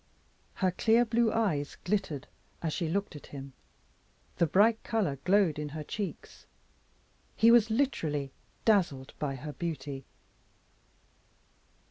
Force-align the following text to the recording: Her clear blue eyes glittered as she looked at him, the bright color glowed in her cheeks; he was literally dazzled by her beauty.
Her 0.55 0.71
clear 0.71 1.05
blue 1.05 1.31
eyes 1.31 1.77
glittered 1.83 2.25
as 2.63 2.73
she 2.73 2.89
looked 2.89 3.15
at 3.15 3.27
him, 3.27 3.53
the 4.37 4.47
bright 4.47 4.83
color 4.83 5.19
glowed 5.25 5.59
in 5.59 5.69
her 5.77 5.83
cheeks; 5.83 6.47
he 7.35 7.51
was 7.51 7.69
literally 7.69 8.31
dazzled 8.65 9.13
by 9.19 9.35
her 9.35 9.53
beauty. 9.53 10.03